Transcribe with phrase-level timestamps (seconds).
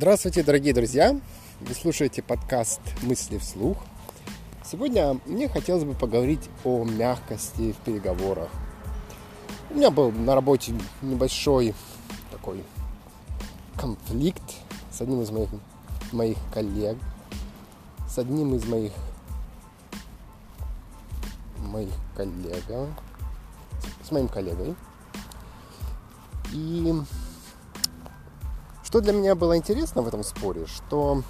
[0.00, 1.20] Здравствуйте, дорогие друзья!
[1.60, 3.78] Вы слушаете подкаст «Мысли вслух».
[4.64, 8.48] Сегодня мне хотелось бы поговорить о мягкости в переговорах.
[9.70, 11.74] У меня был на работе небольшой
[12.30, 12.62] такой
[13.76, 14.40] конфликт
[14.92, 15.48] с одним из моих,
[16.12, 16.96] моих коллег,
[18.08, 18.92] с одним из моих
[21.56, 22.62] моих коллег,
[24.04, 24.76] с моим коллегой.
[26.52, 26.94] И
[28.88, 31.22] что для меня было интересно в этом споре, что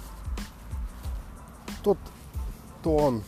[1.83, 1.97] тот
[2.81, 3.21] тон,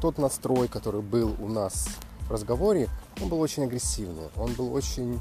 [0.00, 1.86] тот настрой, который был у нас
[2.28, 2.88] в разговоре,
[3.22, 5.20] он был очень агрессивный, он был очень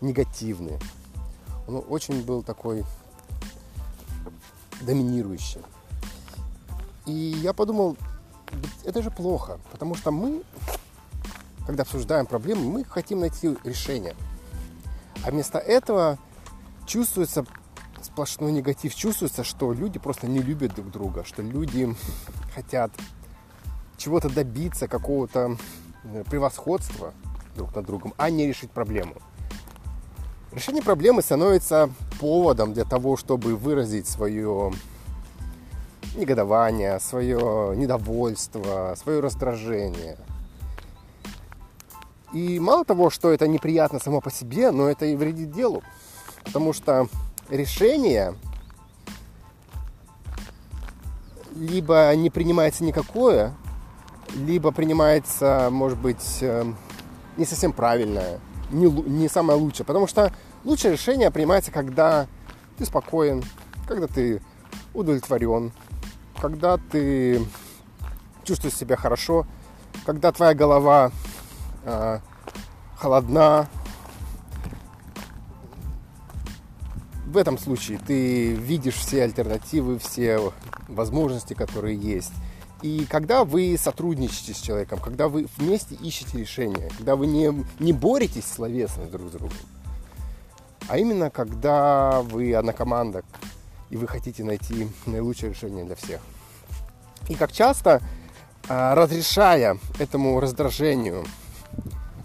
[0.00, 0.80] негативный,
[1.68, 2.84] он очень был такой
[4.80, 5.60] доминирующий.
[7.06, 7.96] И я подумал,
[8.82, 10.42] это же плохо, потому что мы,
[11.68, 14.16] когда обсуждаем проблемы, мы хотим найти решение–
[15.28, 16.16] а вместо этого
[16.86, 17.44] чувствуется
[18.00, 18.94] сплошной негатив.
[18.94, 21.94] Чувствуется, что люди просто не любят друг друга, что люди
[22.54, 22.90] хотят
[23.98, 25.58] чего-то добиться, какого-то
[26.04, 27.12] э, превосходства
[27.56, 29.16] друг над другом, а не решить проблему.
[30.50, 34.72] Решение проблемы становится поводом для того, чтобы выразить свое
[36.16, 40.16] негодование, свое недовольство, свое раздражение–
[42.32, 45.82] и мало того, что это неприятно само по себе, но это и вредит делу.
[46.44, 47.08] Потому что
[47.48, 48.34] решение
[51.56, 53.54] либо не принимается никакое,
[54.34, 56.64] либо принимается, может быть, э,
[57.36, 59.86] не совсем правильное, не, не самое лучшее.
[59.86, 60.32] Потому что
[60.64, 62.26] лучшее решение принимается, когда
[62.76, 63.42] ты спокоен,
[63.86, 64.42] когда ты
[64.94, 65.72] удовлетворен,
[66.40, 67.42] когда ты
[68.44, 69.46] чувствуешь себя хорошо,
[70.04, 71.10] когда твоя голова
[71.84, 72.20] э,
[72.96, 73.68] холодна.
[77.26, 80.52] В этом случае ты видишь все альтернативы, все
[80.88, 82.32] возможности, которые есть.
[82.82, 87.92] И когда вы сотрудничаете с человеком, когда вы вместе ищете решение, когда вы не, не
[87.92, 89.56] боретесь словесно друг с другом,
[90.88, 93.24] а именно когда вы одна команда,
[93.90, 96.20] и вы хотите найти наилучшее решение для всех.
[97.28, 98.00] И как часто,
[98.68, 101.24] а, разрешая этому раздражению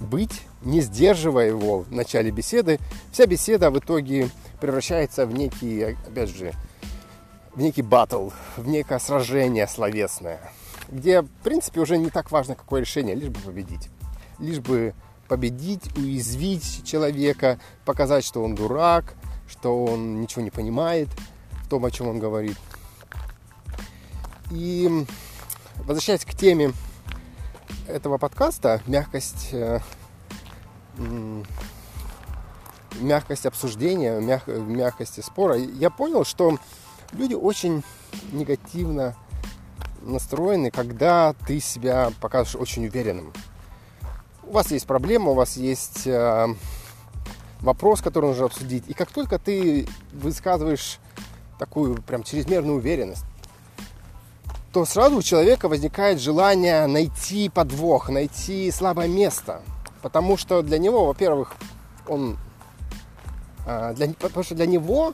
[0.04, 2.80] быть, не сдерживая его в начале беседы,
[3.12, 6.54] вся беседа в итоге превращается в некий, опять же,
[7.54, 10.52] в некий батл, в некое сражение словесное,
[10.90, 13.90] где, в принципе, уже не так важно, какое решение, лишь бы победить.
[14.40, 14.94] Лишь бы
[15.28, 19.16] победить, уязвить человека, показать, что он дурак,
[19.48, 21.10] что он ничего не понимает
[21.64, 22.58] в том, о чем он говорит.
[24.52, 25.06] И
[25.86, 26.72] возвращаясь к теме
[27.88, 29.80] этого подкаста, мягкость, э,
[33.00, 36.58] мягкость обсуждения, мяг, мягкости спора, я понял, что
[37.12, 37.84] люди очень
[38.32, 39.16] негативно
[40.02, 43.34] настроены, когда ты себя покажешь очень уверенным.
[44.44, 46.48] У вас есть проблема, у вас есть э,
[47.62, 48.84] вопрос, который нужно обсудить.
[48.88, 51.00] И как только ты высказываешь
[51.58, 53.26] такую прям чрезмерную уверенность,
[54.74, 59.62] то сразу у человека возникает желание найти подвох, найти слабое место.
[60.02, 61.54] Потому что для него, во-первых,
[62.08, 62.40] он...
[63.68, 65.14] А, для, потому что для него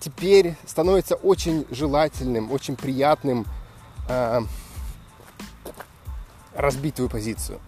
[0.00, 3.46] теперь становится очень желательным, очень приятным
[4.08, 4.40] э,
[6.54, 7.60] разбить твою позицию.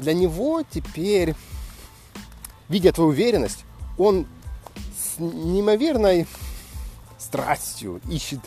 [0.00, 1.36] Для него теперь,
[2.68, 3.64] видя твою уверенность,
[3.96, 4.26] он
[4.98, 6.26] с неимоверной
[7.16, 8.40] страстью ищет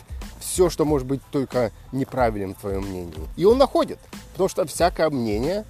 [0.56, 3.28] все, что может быть только неправильным в твоем мнении.
[3.36, 3.98] И он находит.
[4.32, 5.66] Потому что всякое мнение,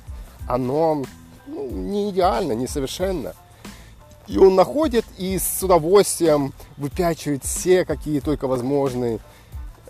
[0.48, 1.02] оно
[1.48, 3.34] ну, не идеально, не совершенно.
[4.28, 9.18] И он находит и с удовольствием выпячивает все, какие только возможные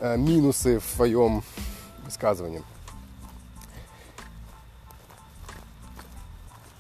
[0.01, 1.43] э, минусы в своем
[2.07, 2.63] высказывании.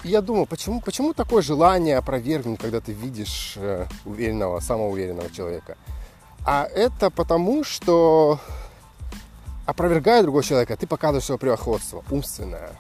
[0.04, 5.76] И я думал, почему, почему такое желание опровергнуть, когда ты видишь э, уверенного, самоуверенного человека?
[6.46, 8.38] А это потому, что
[9.66, 12.70] опровергая другого человека, ты показываешь свое превосходство умственное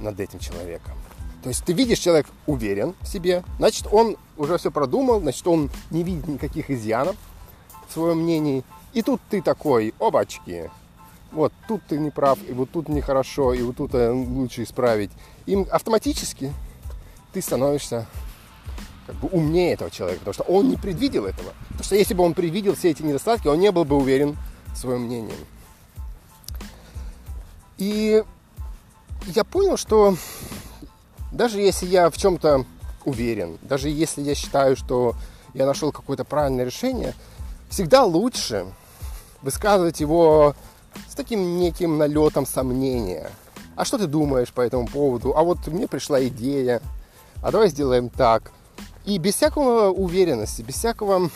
[0.00, 0.94] над этим человеком.
[1.42, 5.70] То есть ты видишь, человек уверен в себе, значит, он уже все продумал, значит, он
[5.90, 7.16] не видит никаких изъянов
[7.86, 8.64] в своем мнении.
[8.94, 10.70] И тут ты такой, обачки,
[11.32, 15.10] вот тут ты не прав, и вот тут нехорошо, и вот тут э, лучше исправить.
[15.44, 16.50] Им автоматически
[17.34, 18.06] ты становишься
[19.06, 21.52] как бы умнее этого человека, потому что он не предвидел этого.
[21.68, 24.36] Потому что если бы он предвидел все эти недостатки, он не был бы уверен
[24.72, 25.34] в своем мнении.
[27.76, 28.22] И
[29.26, 30.16] я понял, что
[31.32, 32.64] даже если я в чем-то
[33.04, 35.14] уверен, даже если я считаю, что
[35.52, 37.14] я нашел какое-то правильное решение,
[37.68, 38.66] всегда лучше
[39.42, 40.54] высказывать его
[41.08, 43.30] с таким неким налетом сомнения.
[43.76, 45.36] А что ты думаешь по этому поводу?
[45.36, 46.80] А вот мне пришла идея.
[47.42, 48.52] А давай сделаем так.
[49.04, 51.30] И без всякого уверенности, без всякого,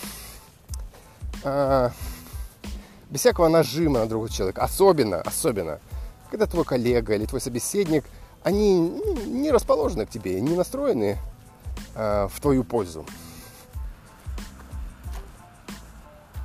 [1.44, 1.90] э,
[3.10, 4.62] без всякого нажима на другого человека.
[4.62, 5.78] Особенно, особенно,
[6.30, 8.04] когда твой коллега или твой собеседник,
[8.42, 8.78] они
[9.26, 11.18] не расположены к тебе, не настроены
[11.94, 13.04] э, в твою пользу.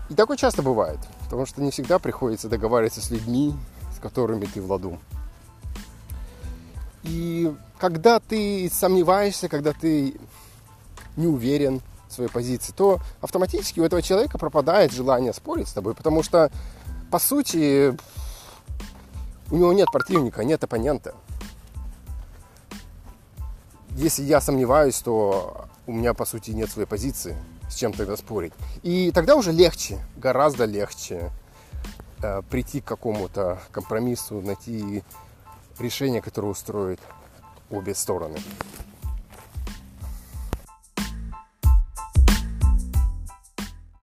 [0.09, 3.55] И такое часто бывает, потому что не всегда приходится договариваться с людьми,
[3.95, 4.99] с которыми ты в ладу.
[7.03, 10.15] И когда ты сомневаешься, когда ты
[11.15, 15.95] не уверен в своей позиции, то автоматически у этого человека пропадает желание спорить с тобой,
[15.95, 16.51] потому что,
[17.11, 17.97] по сути,
[19.51, 21.15] у него нет противника, нет оппонента.
[23.91, 27.37] Если я сомневаюсь, то у меня, по сути, нет своей позиции,
[27.69, 28.53] с чем тогда спорить.
[28.81, 31.31] И тогда уже легче, гораздо легче
[32.21, 35.03] э, прийти к какому-то компромиссу, найти
[35.77, 36.99] решение, которое устроит
[37.69, 38.39] обе стороны.